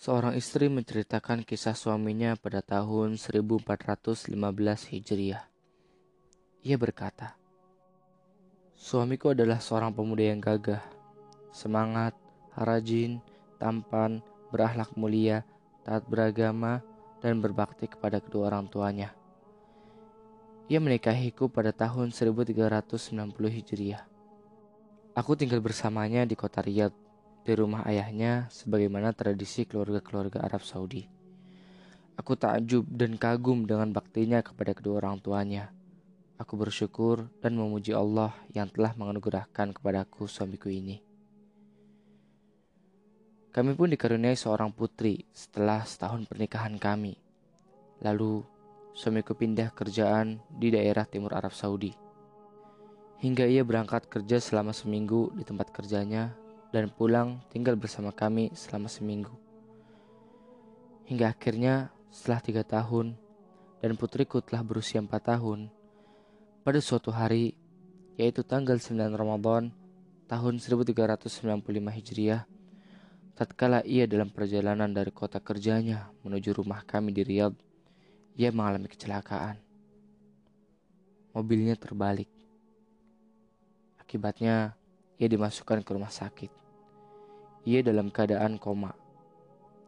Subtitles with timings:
[0.00, 4.32] Seorang istri menceritakan kisah suaminya pada tahun 1415
[4.96, 5.44] Hijriah.
[6.64, 7.36] Ia berkata,
[8.72, 10.80] Suamiku adalah seorang pemuda yang gagah,
[11.52, 12.16] semangat,
[12.56, 13.20] rajin,
[13.60, 15.44] tampan, berakhlak mulia,
[15.84, 16.80] taat beragama,
[17.20, 19.12] dan berbakti kepada kedua orang tuanya.
[20.72, 22.56] Ia menikahiku pada tahun 1390
[23.36, 24.08] Hijriah.
[25.12, 27.09] Aku tinggal bersamanya di kota Riyadh
[27.40, 31.08] di rumah ayahnya sebagaimana tradisi keluarga-keluarga Arab Saudi.
[32.20, 35.72] Aku takjub dan kagum dengan baktinya kepada kedua orang tuanya.
[36.36, 41.00] Aku bersyukur dan memuji Allah yang telah menganugerahkan kepadaku suamiku ini.
[43.50, 47.16] Kami pun dikaruniai seorang putri setelah setahun pernikahan kami.
[48.04, 48.44] Lalu
[48.92, 51.92] suamiku pindah kerjaan di daerah timur Arab Saudi.
[53.20, 56.32] Hingga ia berangkat kerja selama seminggu di tempat kerjanya
[56.70, 59.34] dan pulang tinggal bersama kami selama seminggu.
[61.10, 63.18] Hingga akhirnya setelah tiga tahun
[63.82, 65.70] dan putriku telah berusia empat tahun,
[66.62, 67.56] pada suatu hari,
[68.14, 69.72] yaitu tanggal 9 Ramadan
[70.30, 72.44] tahun 1395 Hijriah,
[73.34, 77.56] tatkala ia dalam perjalanan dari kota kerjanya menuju rumah kami di Riyadh,
[78.36, 79.56] ia mengalami kecelakaan.
[81.32, 82.28] Mobilnya terbalik.
[83.96, 84.76] Akibatnya,
[85.16, 86.59] ia dimasukkan ke rumah sakit.
[87.68, 88.96] Ia dalam keadaan koma.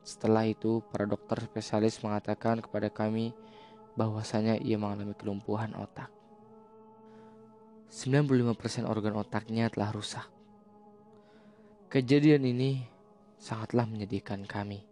[0.00, 3.36] Setelah itu, para dokter spesialis mengatakan kepada kami
[3.92, 6.08] bahwasanya ia mengalami kelumpuhan otak.
[7.92, 10.24] 95% organ otaknya telah rusak.
[11.88, 12.84] Kejadian ini
[13.40, 14.84] sangatlah menyedihkan kami.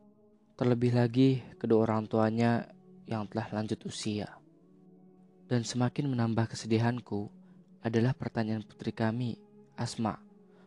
[0.56, 2.64] Terlebih lagi kedua orang tuanya
[3.04, 4.40] yang telah lanjut usia.
[5.46, 7.30] Dan semakin menambah kesedihanku
[7.86, 9.38] adalah pertanyaan putri kami,
[9.78, 10.18] Asma,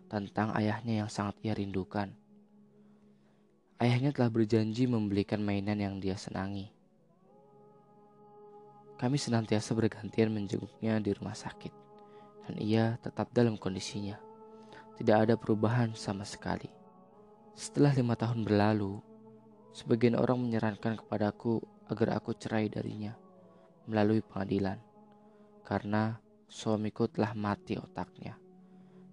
[0.09, 2.09] tentang ayahnya yang sangat ia rindukan.
[3.77, 6.73] Ayahnya telah berjanji membelikan mainan yang dia senangi.
[8.99, 11.71] Kami senantiasa bergantian menjenguknya di rumah sakit,
[12.43, 14.19] dan ia tetap dalam kondisinya.
[14.99, 16.67] Tidak ada perubahan sama sekali.
[17.55, 18.99] Setelah lima tahun berlalu,
[19.71, 23.15] sebagian orang menyarankan kepadaku agar aku cerai darinya
[23.87, 24.83] melalui pengadilan,
[25.63, 26.19] karena
[26.51, 28.48] suamiku telah mati otaknya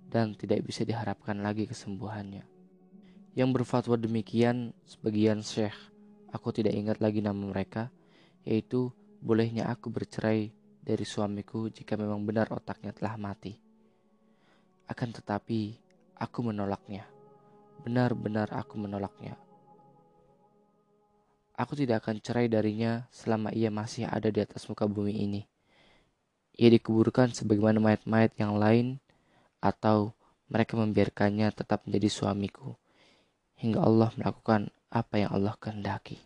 [0.06, 2.46] dan tidak bisa diharapkan lagi kesembuhannya.
[3.36, 5.76] Yang berfatwa demikian sebagian syekh,
[6.32, 7.92] aku tidak ingat lagi nama mereka,
[8.46, 8.88] yaitu
[9.20, 13.58] bolehnya aku bercerai dari suamiku jika memang benar otaknya telah mati.
[14.86, 15.76] Akan tetapi,
[16.16, 17.04] aku menolaknya.
[17.82, 19.36] Benar-benar aku menolaknya.
[21.56, 25.42] Aku tidak akan cerai darinya selama ia masih ada di atas muka bumi ini.
[26.56, 29.00] Ia dikuburkan sebagaimana mayat-mayat yang lain
[29.60, 30.14] atau
[30.46, 32.78] mereka membiarkannya tetap menjadi suamiku
[33.58, 36.20] hingga Allah melakukan apa yang Allah kehendaki.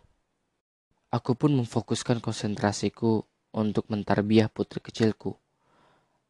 [1.11, 5.35] Aku pun memfokuskan konsentrasiku untuk mentarbiah putri kecilku.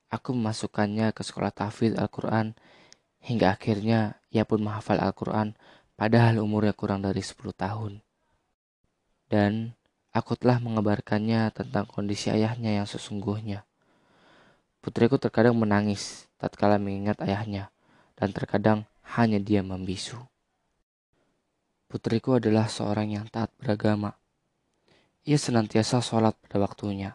[0.09, 2.57] Aku memasukkannya ke sekolah tahfidz Al-Quran
[3.21, 5.53] hingga akhirnya ia pun menghafal Al-Quran
[5.93, 8.01] padahal umurnya kurang dari 10 tahun.
[9.29, 9.77] Dan
[10.11, 13.63] aku telah mengabarkannya tentang kondisi ayahnya yang sesungguhnya.
[14.81, 17.69] Putriku terkadang menangis tatkala mengingat ayahnya,
[18.17, 20.17] dan terkadang hanya dia membisu.
[21.85, 24.17] Putriku adalah seorang yang taat beragama.
[25.21, 27.13] Ia senantiasa sholat pada waktunya.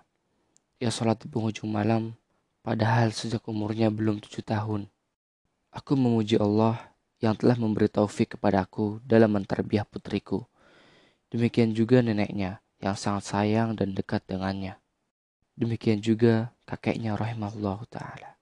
[0.79, 2.15] Ia sholat di penghujung malam,
[2.63, 4.87] padahal sejak umurnya belum tujuh tahun.
[5.75, 10.47] Aku memuji Allah yang telah memberi taufik kepadaku dalam menterbiah putriku.
[11.35, 14.79] Demikian juga neneknya yang sangat sayang dan dekat dengannya.
[15.57, 18.37] Demikian juga kakeknya rahimahullah ta'ala.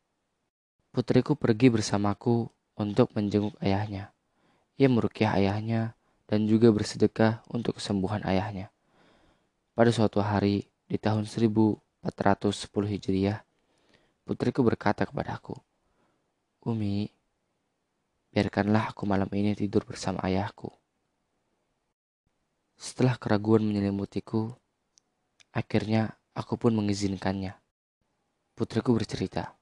[0.91, 4.11] Putriku pergi bersamaku untuk menjenguk ayahnya.
[4.75, 5.95] Ia merukyah ayahnya
[6.27, 8.75] dan juga bersedekah untuk kesembuhan ayahnya.
[9.79, 11.79] Pada suatu hari di tahun 1410
[12.91, 13.47] Hijriah,
[14.27, 15.55] putriku berkata kepadaku,
[16.67, 17.07] Umi,
[18.35, 20.67] biarkanlah aku malam ini tidur bersama ayahku.
[22.75, 24.51] Setelah keraguan menyelimutiku,
[25.55, 27.57] akhirnya aku pun mengizinkannya.
[28.55, 29.55] Putriku bercerita,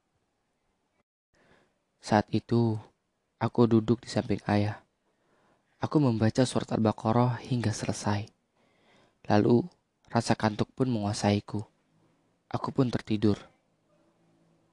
[2.02, 2.74] saat itu,
[3.38, 4.82] aku duduk di samping ayah.
[5.78, 8.26] Aku membaca surat Al-Baqarah hingga selesai.
[9.30, 9.62] Lalu,
[10.10, 11.62] rasa kantuk pun menguasaiku.
[12.50, 13.38] Aku pun tertidur.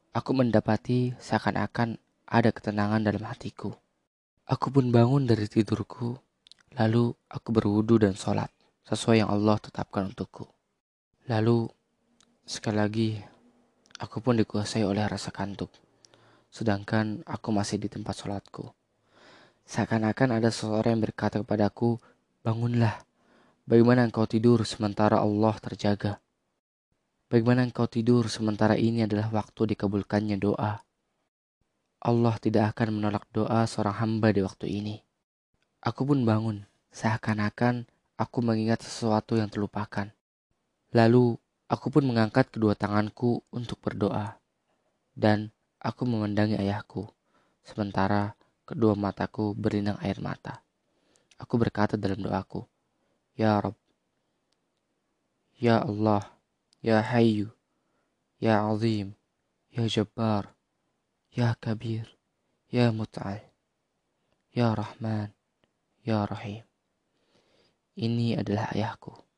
[0.10, 3.78] Aku mendapati seakan-akan ada ketenangan dalam hatiku.
[4.50, 6.18] Aku pun bangun dari tidurku,
[6.74, 8.50] lalu aku berwudu dan sholat
[8.90, 10.50] sesuai yang Allah tetapkan untukku.
[11.30, 11.70] Lalu,
[12.50, 13.10] sekali lagi,
[14.02, 15.70] aku pun dikuasai oleh rasa kantuk
[16.50, 18.74] sedangkan aku masih di tempat sholatku.
[19.70, 22.02] Seakan-akan ada seseorang yang berkata kepadaku,
[22.42, 23.06] Bangunlah.
[23.70, 26.18] Bagaimana engkau tidur sementara Allah terjaga?
[27.30, 30.82] Bagaimana engkau tidur sementara ini adalah waktu dikabulkannya doa?
[32.02, 34.96] Allah tidak akan menolak doa seorang hamba di waktu ini.
[35.86, 37.86] Aku pun bangun, seakan-akan
[38.18, 40.10] aku mengingat sesuatu yang terlupakan.
[40.98, 41.38] Lalu
[41.70, 44.42] aku pun mengangkat kedua tanganku untuk berdoa.
[45.14, 47.06] Dan aku memandangi ayahku,
[47.62, 48.34] sementara
[48.66, 50.66] kedua mataku berlinang air mata.
[51.38, 52.66] Aku berkata dalam doaku,
[53.38, 53.78] Ya Rob,
[55.56, 56.26] Ya Allah,
[56.82, 57.54] Ya Hayyu,
[58.42, 59.14] Ya Azim,
[59.70, 60.52] Ya Jabbar,
[61.32, 62.10] Ya Kabir,
[62.68, 63.46] Ya Mut'al,
[64.52, 65.32] Ya Rahman,
[66.04, 66.66] Ya Rahim.
[68.00, 69.29] Ini adalah ayahku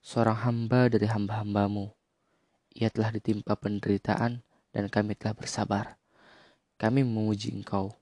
[0.00, 1.92] seorang hamba dari hamba-hambamu.
[2.72, 4.40] Ia telah ditimpa penderitaan
[4.72, 6.00] dan kami telah bersabar.
[6.80, 7.92] Kami memuji engkau.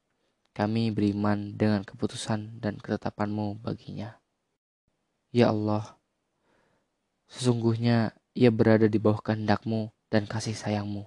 [0.54, 4.18] Kami beriman dengan keputusan dan ketetapanmu baginya.
[5.30, 5.98] Ya Allah,
[7.30, 11.06] sesungguhnya ia berada di bawah kehendakmu dan kasih sayangmu.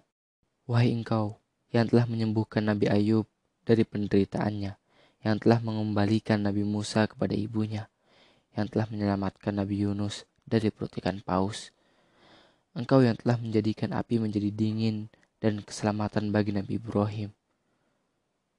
[0.68, 1.42] Wahai engkau
[1.76, 3.28] yang telah menyembuhkan Nabi Ayub
[3.68, 4.72] dari penderitaannya,
[5.24, 7.92] yang telah mengembalikan Nabi Musa kepada ibunya,
[8.56, 11.72] yang telah menyelamatkan Nabi Yunus dari perut ikan paus.
[12.76, 15.08] Engkau yang telah menjadikan api menjadi dingin
[15.40, 17.32] dan keselamatan bagi Nabi Ibrahim.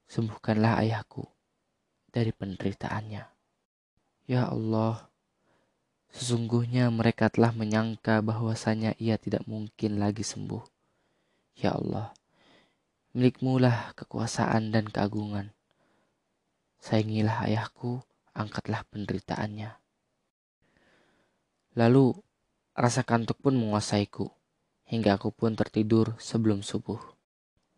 [0.09, 1.29] Sembuhkanlah ayahku
[2.09, 3.25] dari penderitaannya.
[4.29, 5.09] Ya Allah,
[6.12, 10.65] sesungguhnya mereka telah menyangka bahwasanya ia tidak mungkin lagi sembuh.
[11.61, 12.17] Ya Allah,
[13.12, 15.53] milikmulah kekuasaan dan keagungan.
[16.81, 18.00] Sayangilah ayahku,
[18.33, 19.81] angkatlah penderitaannya.
[21.72, 22.12] Lalu
[22.76, 24.28] rasa kantuk pun menguasaiku,
[24.88, 27.00] hingga aku pun tertidur sebelum subuh.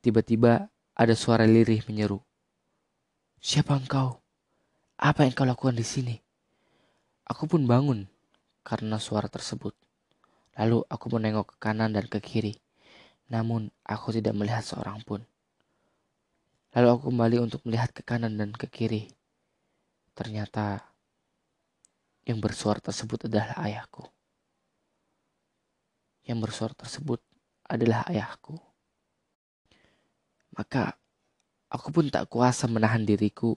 [0.02, 2.18] Tiba-tiba ada suara lirih menyeru.
[3.38, 4.18] Siapa engkau?
[4.98, 6.16] Apa yang kau lakukan di sini?
[7.26, 8.06] Aku pun bangun
[8.66, 9.74] karena suara tersebut.
[10.54, 12.58] Lalu aku menengok ke kanan dan ke kiri.
[13.30, 15.22] Namun aku tidak melihat seorang pun.
[16.74, 19.10] Lalu aku kembali untuk melihat ke kanan dan ke kiri.
[20.14, 20.93] Ternyata
[22.24, 24.04] yang bersuara tersebut adalah ayahku.
[26.24, 27.20] Yang bersuara tersebut
[27.68, 28.56] adalah ayahku.
[30.56, 30.96] Maka
[31.68, 33.52] aku pun tak kuasa menahan diriku.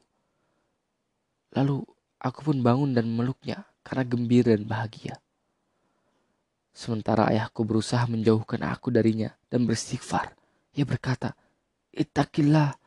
[1.56, 1.80] Lalu
[2.20, 5.16] aku pun bangun dan meluknya karena gembira dan bahagia.
[6.76, 10.36] Sementara ayahku berusaha menjauhkan aku darinya dan beristighfar.
[10.76, 11.34] Ia berkata,
[11.96, 12.78] Ittaqillah,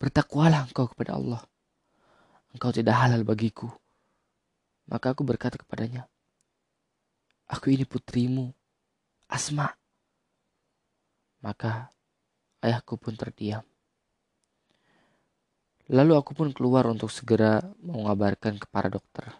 [0.00, 1.42] bertakwalah engkau kepada Allah.
[2.54, 3.68] Engkau tidak halal bagiku
[4.88, 6.08] maka aku berkata kepadanya,
[7.48, 8.52] Aku ini putrimu,
[9.28, 9.72] Asma.
[11.40, 11.88] Maka
[12.60, 13.64] ayahku pun terdiam.
[15.88, 19.32] Lalu aku pun keluar untuk segera mengabarkan ke para dokter.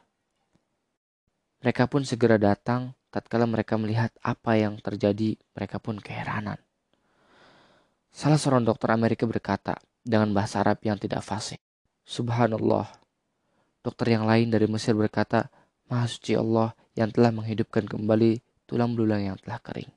[1.60, 6.56] Mereka pun segera datang tatkala mereka melihat apa yang terjadi, mereka pun keheranan.
[8.08, 11.60] Salah seorang dokter Amerika berkata dengan bahasa Arab yang tidak fasih.
[12.08, 12.88] Subhanallah,
[13.88, 15.48] Dokter yang lain dari Mesir berkata,
[15.88, 19.88] Maha suci Allah yang telah menghidupkan kembali tulang belulang yang telah kering.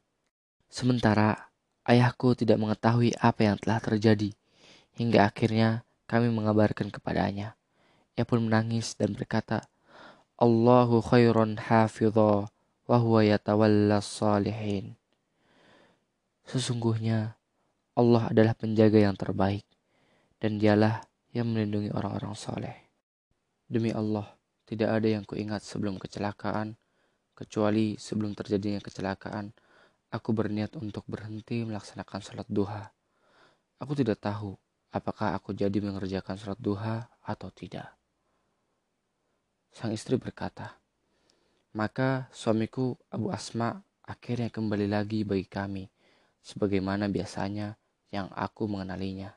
[0.71, 1.51] Sementara
[1.83, 4.31] ayahku tidak mengetahui apa yang telah terjadi,
[4.95, 7.59] hingga akhirnya kami mengabarkan kepadanya.
[8.15, 9.67] Ia pun menangis dan berkata,
[10.39, 12.47] Allahu khairun hafidha
[12.87, 14.95] wa huwa yatawalla salihin.
[16.47, 17.35] Sesungguhnya
[17.99, 19.67] Allah adalah penjaga yang terbaik
[20.39, 21.03] dan dialah
[21.35, 22.90] yang melindungi orang-orang soleh.
[23.71, 24.27] Demi Allah,
[24.67, 26.75] tidak ada yang kuingat sebelum kecelakaan,
[27.31, 29.55] kecuali sebelum terjadinya kecelakaan,
[30.11, 32.91] aku berniat untuk berhenti melaksanakan sholat duha.
[33.79, 34.59] Aku tidak tahu
[34.91, 37.95] apakah aku jadi mengerjakan sholat duha atau tidak.
[39.71, 40.75] Sang istri berkata,
[41.71, 45.87] maka suamiku Abu Asma akhirnya kembali lagi bagi kami,
[46.43, 47.79] sebagaimana biasanya
[48.11, 49.31] yang aku mengenalinya.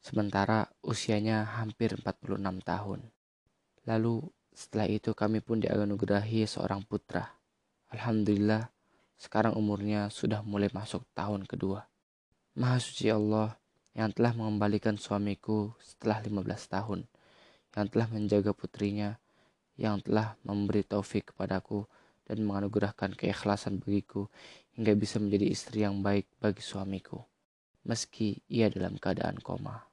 [0.00, 3.12] Sementara usianya hampir 46 tahun.
[3.84, 4.24] Lalu
[4.54, 7.26] setelah itu kami pun dianugerahi seorang putra.
[7.92, 8.70] Alhamdulillah
[9.18, 11.86] sekarang umurnya sudah mulai masuk tahun kedua.
[12.54, 13.58] Maha suci Allah
[13.94, 17.00] yang telah mengembalikan suamiku setelah 15 tahun,
[17.74, 19.18] yang telah menjaga putrinya,
[19.74, 21.86] yang telah memberi taufik kepadaku
[22.26, 24.30] dan menganugerahkan keikhlasan bagiku
[24.74, 27.22] hingga bisa menjadi istri yang baik bagi suamiku,
[27.86, 29.86] meski ia dalam keadaan koma.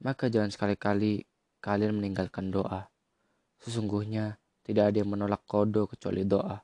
[0.00, 1.29] Maka jangan sekali-kali
[1.60, 2.88] kalian meninggalkan doa.
[3.60, 6.56] Sesungguhnya tidak ada yang menolak kodo kecuali doa.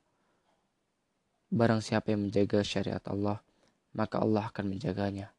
[1.52, 3.38] Barang siapa yang menjaga syariat Allah,
[3.94, 5.30] maka Allah akan menjaganya.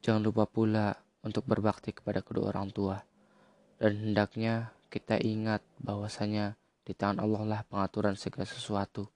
[0.00, 2.96] Jangan lupa pula untuk berbakti kepada kedua orang tua.
[3.80, 9.08] Dan hendaknya kita ingat bahwasanya di tangan Allah lah pengaturan segala sesuatu.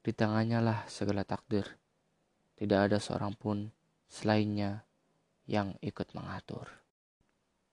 [0.00, 1.68] Di tangannya lah segala takdir.
[2.56, 3.68] Tidak ada seorang pun
[4.08, 4.84] selainnya
[5.44, 6.68] yang ikut mengatur.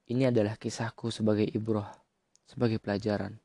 [0.07, 1.87] Ini adalah kisahku sebagai ibroh,
[2.47, 3.35] sebagai pelajaran.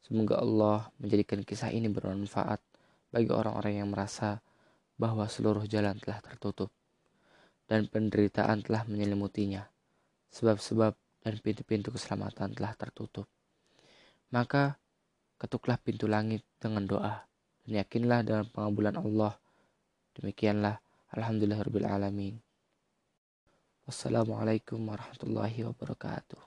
[0.00, 2.56] Semoga Allah menjadikan kisah ini bermanfaat
[3.12, 4.40] bagi orang-orang yang merasa
[4.96, 6.72] bahwa seluruh jalan telah tertutup
[7.68, 9.68] dan penderitaan telah menyelimutinya.
[10.32, 13.28] Sebab-sebab dan pintu-pintu keselamatan telah tertutup.
[14.32, 14.80] Maka
[15.36, 17.28] ketuklah pintu langit dengan doa
[17.64, 19.36] dan yakinlah dalam pengabulan Allah.
[20.16, 20.80] Demikianlah
[21.12, 22.53] Alhamdulillahirrahmanirrahim.
[23.84, 26.40] Wassalamualaikum warahmatullahi wabarakatuh.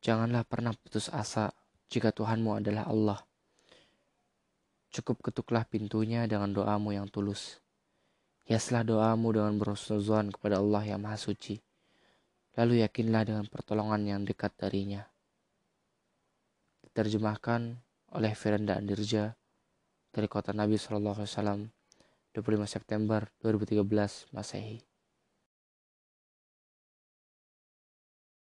[0.00, 1.52] Janganlah pernah putus asa
[1.92, 3.20] jika Tuhanmu adalah Allah.
[4.88, 7.60] Cukup ketuklah pintunya dengan doamu yang tulus.
[8.48, 11.60] Hiaslah doamu dengan berhusnuzon kepada Allah yang Maha Suci.
[12.56, 15.04] Lalu yakinlah dengan pertolongan yang dekat darinya.
[16.88, 17.76] Diterjemahkan
[18.16, 19.36] oleh Firanda Andirja
[20.08, 21.68] dari kota Nabi SAW 25
[22.64, 24.93] September 2013 Masehi.